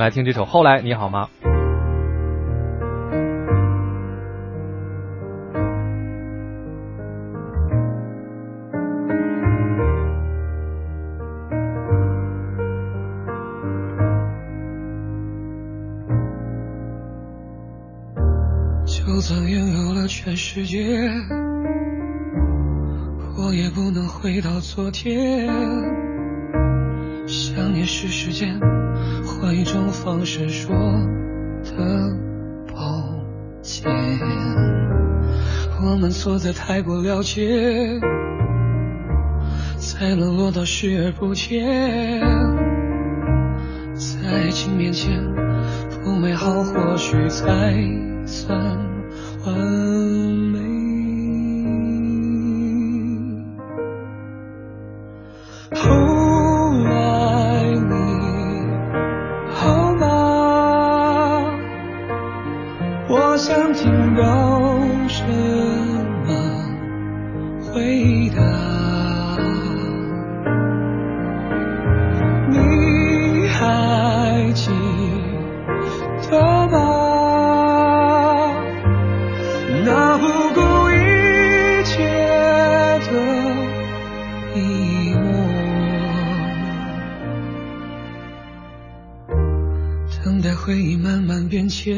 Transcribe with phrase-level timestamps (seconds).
[0.00, 1.28] 来听这首《后来你好吗》。
[18.86, 20.78] 就算拥有了全世界，
[23.36, 26.09] 我也不能回到昨天。
[27.60, 28.58] 想念是时间，
[29.26, 30.74] 换一种方式说
[31.62, 32.16] 的
[32.68, 32.74] 抱
[33.60, 33.86] 歉。
[35.82, 38.00] 我们错在太过了解，
[39.76, 42.22] 才沦落到视而不见。
[43.94, 45.22] 在爱情面前，
[46.02, 47.74] 不美好或许才
[48.24, 48.58] 算
[49.44, 50.59] 完美。
[63.40, 64.22] 想听到
[65.08, 65.24] 什
[66.26, 66.28] 么
[67.72, 68.42] 回答？
[72.50, 74.70] 你还记
[76.30, 76.76] 得吗？
[79.86, 80.24] 那不
[80.54, 80.94] 顾一
[81.84, 81.96] 切
[83.10, 83.10] 的
[84.54, 85.24] 你我，
[90.22, 91.96] 等待回忆慢慢变迁，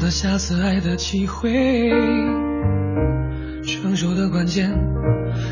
[0.00, 1.90] 获得下次爱的机会。
[3.62, 4.72] 成熟的关键，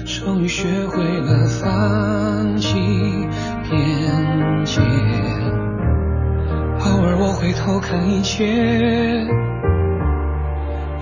[0.06, 2.72] 终于学会了放弃
[3.68, 4.80] 边界。
[6.80, 8.46] 偶尔我回头看一切，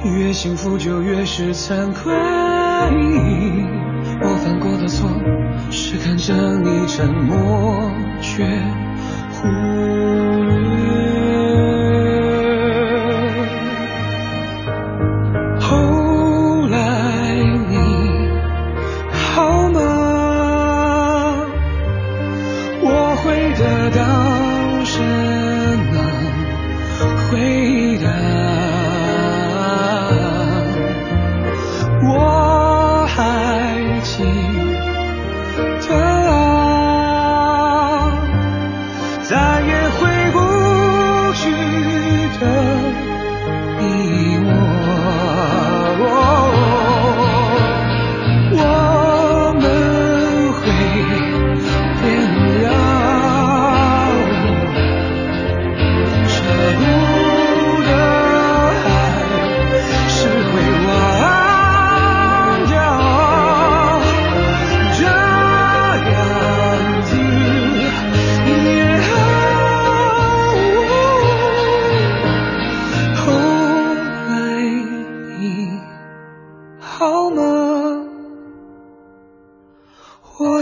[0.05, 2.12] 越幸福就越是惭愧。
[4.22, 5.08] 我犯过的错
[5.70, 8.44] 是看着你沉默却
[9.31, 10.86] 忽略。
[34.16, 34.66] 心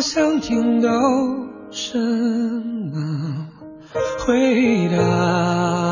[0.07, 0.91] 想听到
[1.71, 3.49] 什么
[4.19, 5.84] 回答？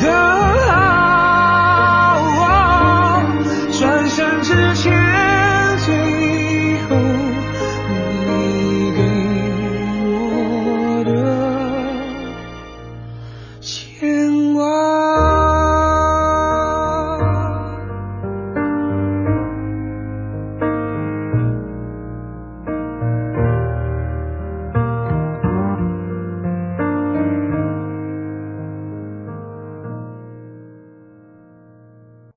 [0.00, 0.27] Girl,